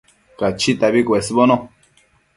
[0.39, 1.55] Cachitabi cuesbono